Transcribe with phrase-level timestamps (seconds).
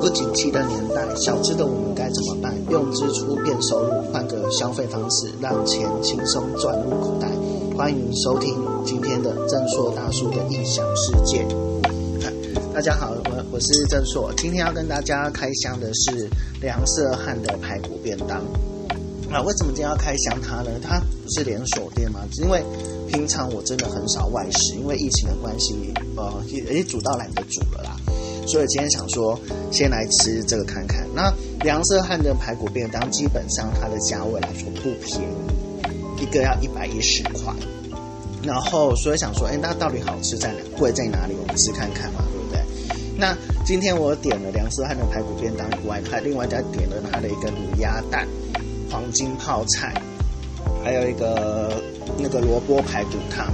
[0.00, 2.56] 不景气的年代，小资的我们该怎么办？
[2.70, 7.28] 用支出变收入，换个消费方式，让钱轻松赚入口袋。
[7.76, 11.46] 欢迎收听今天的正硕大叔的异想世界。
[12.72, 16.30] 大家好，我我是正硕，今天要跟大家开箱的是
[16.62, 18.42] 梁色汉的排骨便当。
[19.28, 20.70] 那为什么今天要开箱它呢？
[20.82, 22.20] 它不是连锁店吗？
[22.42, 22.64] 因为
[23.06, 25.74] 平常我真的很少外食，因为疫情的关系，
[26.16, 27.96] 呃，也也煮到懒得煮了啦。
[28.46, 29.38] 所以今天想说，
[29.70, 31.06] 先来吃这个看看。
[31.14, 31.32] 那
[31.62, 37.54] 梁色汉的排骨便当，基本上它的价位来说不便宜，一个要一百一十块。
[38.42, 40.58] 然后所以想说，哎，那到底好吃在哪？
[40.78, 41.34] 贵在哪里？
[41.40, 42.60] 我们吃看看嘛，对不对？
[43.18, 43.36] 那
[43.66, 48.26] 今天我点了梁色汉的排骨便当以外，他另外再点了它的一个卤鸭蛋。
[48.90, 49.94] 黄金泡菜，
[50.82, 51.80] 还有一个
[52.18, 53.46] 那个萝卜排骨汤，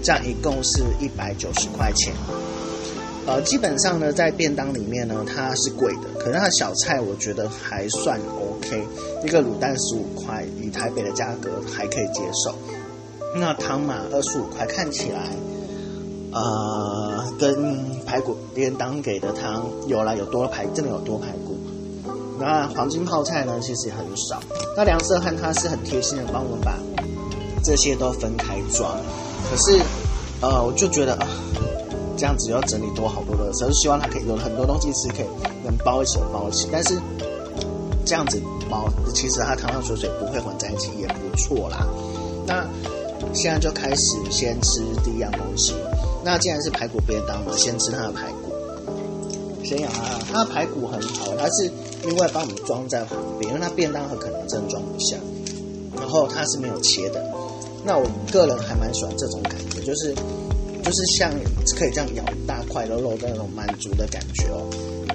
[0.00, 2.14] 这样一共是一百九十块钱。
[3.26, 8.82] 呃，基本上呢，在便当里面呢，它是贵的，可是它小菜我觉得还算 OK。
[9.24, 12.54] 一个卤蛋十五块，以台北的价格还可以接受。
[13.34, 15.30] 那汤嘛，二十五块，看起来，
[16.32, 21.58] 呃，跟排骨便当给的汤有了有多排，真的有多排骨。
[22.38, 24.40] 那黄金泡菜呢，其实也很少。
[24.76, 26.78] 那梁色汉他是很贴心的帮我们把
[27.64, 28.96] 这些都分开装。
[29.50, 29.80] 可是，
[30.40, 31.26] 呃，我就觉得啊，
[32.16, 35.26] 这样子要整理多好多的，只是希望它可以有很多东西是可以
[35.64, 36.68] 能包一起包一起。
[36.72, 36.98] 但是
[38.04, 41.86] 这样子包，其实它汤汤水水不会混在一起，也不错啦。
[42.46, 42.66] 那
[43.32, 45.74] 现在就开始先吃第一样东西。
[46.24, 48.52] 那既然是排骨便当嘛，先吃它的排骨。
[49.64, 51.64] 先养啊，它的排骨很好，它是
[52.04, 55.16] 因为帮我们装在旁边，因为它便当盒可能真装不下，
[55.96, 57.20] 然后它是没有切的。
[57.84, 60.14] 那我个人还蛮喜欢这种感觉，就是
[60.86, 61.28] 就是像
[61.76, 64.70] 可以这样咬一大块肉肉的那种满足的感觉哦。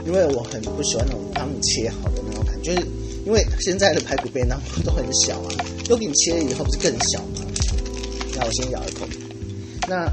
[0.05, 2.73] 因为我很不喜欢那种帮你切好的那种感觉，
[3.25, 5.49] 因为现在的排骨便当都很小啊，
[5.88, 7.42] 都给你切了以后不是更小吗？
[8.36, 9.08] 那我先咬一口，
[9.87, 10.11] 那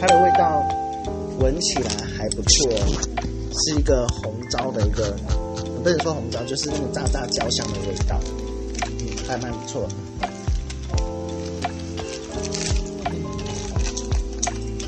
[0.00, 0.66] 它的味道
[1.38, 2.68] 闻起来还不错。
[3.66, 5.14] 是一个红糟的一个，
[5.84, 8.18] 不能说红糟，就是那种炸炸焦香的味道，
[8.80, 9.86] 嗯，还蛮不错。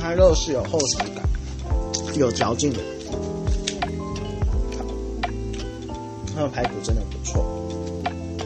[0.04, 1.26] 它肉是有厚实感，
[2.15, 2.78] 有嚼劲的。
[4.76, 4.84] 好，
[6.37, 7.42] 它的排骨真的不错。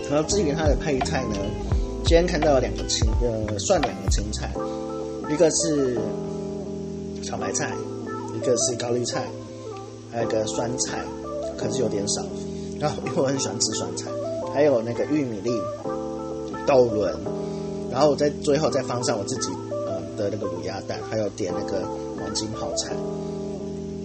[0.09, 1.35] 然后至于它的配菜呢，
[2.05, 4.53] 今天看到了两个青，呃，算两个青菜，
[5.29, 5.99] 一个是
[7.25, 7.75] 小白菜，
[8.37, 9.25] 一个是高丽菜。
[10.13, 11.05] 还有个酸菜，
[11.59, 12.23] 可是有点少。
[12.79, 14.09] 然后因为我很喜欢吃酸菜，
[14.55, 15.51] 还有那个玉米粒、
[16.65, 17.13] 豆轮，
[17.91, 19.51] 然后我在最后再放上我自己
[20.19, 21.87] 的那个卤鸭蛋，还有点那个
[22.19, 22.93] 黄金泡菜。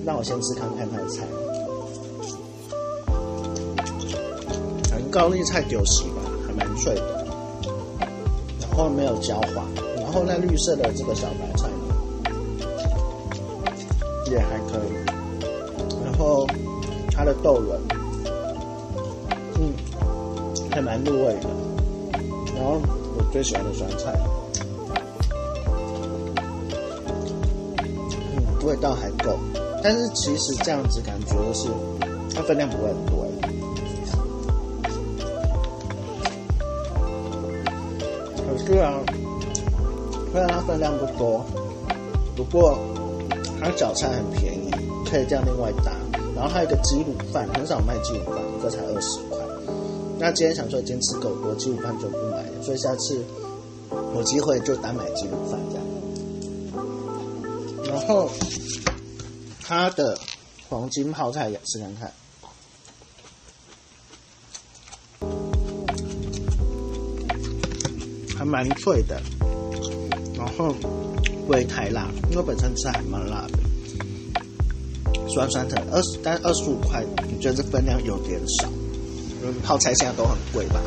[0.06, 1.26] 让我先吃看看它的菜。
[4.92, 7.26] 很高丽菜丢席吧，还蛮脆的，
[8.62, 9.66] 然后没有焦黄。
[9.98, 11.68] 然后那绿色的这个小白菜
[14.30, 14.94] 也还可以。
[16.04, 16.46] 然后
[17.12, 17.80] 它的豆仁，
[19.56, 19.74] 嗯，
[20.70, 21.50] 还蛮入味的。
[22.56, 22.80] 然后
[23.18, 24.14] 我最喜欢的酸菜，
[28.64, 29.38] 味道还够。
[29.84, 31.68] 但是其实这样子感觉的是，
[32.36, 33.28] 它分量不会很多。
[38.46, 38.94] 可是啊，
[40.32, 41.46] 虽然它分量不多，
[42.36, 42.78] 不过
[43.60, 44.72] 它小菜很便宜，
[45.10, 45.92] 可以这样另外搭。
[46.34, 49.38] 然后还有一个鸡卤饭，很少卖鸡卤饭，一个才二十块。
[50.18, 53.22] 那今天想说今天吃够多，鸡卤饭就不买了，所以下次
[54.16, 55.86] 有机会就单买鸡卤饭这样。
[57.94, 58.28] 然后
[59.62, 60.18] 它的
[60.68, 62.12] 黄金泡菜也试看看，
[68.36, 69.22] 还蛮脆的，
[70.36, 73.60] 然后不会太辣，因为本身吃还蛮辣的。
[75.30, 78.68] 酸酸的，二十但二十五块，你觉得这分量有点少？
[79.42, 80.82] 因为泡菜现在都很贵吧。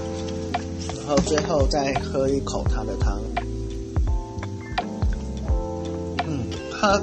[0.96, 3.22] 然后最后再喝一口它的汤，
[6.76, 7.00] 嗯，它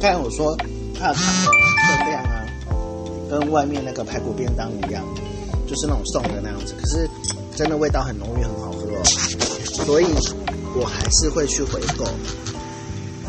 [0.00, 0.56] 刚才我说
[0.98, 1.50] 它的汤的
[1.86, 2.44] 分量啊，
[3.30, 5.04] 跟外面那个排骨便当一样，
[5.66, 7.08] 就是那种送的那样子，可是
[7.56, 9.04] 真的味道很浓郁，很好喝哦。
[9.84, 10.06] 所以
[10.74, 12.04] 我还是会去回购。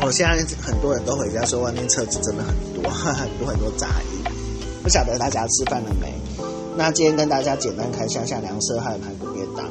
[0.02, 4.32] 我现在很多人都回家说，外面车子真的很多，很多很多杂音。
[4.82, 6.12] 不晓得大家吃饭了没？
[6.76, 9.66] 那今天跟大家简单开箱下梁色汉的排骨便当。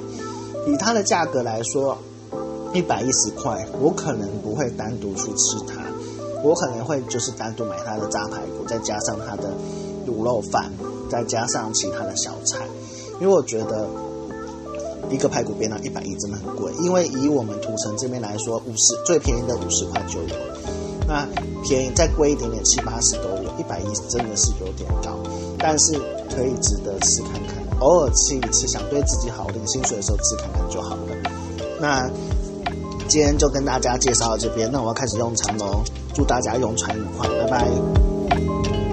[0.68, 1.98] 以它的价格来说，
[2.76, 5.82] 一百一十块，我可能不会单独去吃它，
[6.44, 9.50] 我可能会就是单独买它的炸排骨，再加上它的
[10.06, 10.70] 卤肉饭，
[11.10, 12.68] 再加上其他的小菜，
[13.22, 13.88] 因为我觉得
[15.10, 20.36] 一个排骨便当一百一真的很贵，因为以我们土城这边来说，五十最便宜的五十块就有，
[21.08, 21.26] 那
[21.64, 25.18] 便宜再贵一点点七八十都有，一百一真的是有点高，
[25.58, 25.94] 但是
[26.30, 31.02] 可以值得吃看看，偶尔吃一次，想对自己好，点薪水的时候吃看看就好了。
[31.80, 32.10] 那
[33.08, 38.85] 今天就跟大家介绍到这边那我要开始用长龙祝大家用船愉快拜拜。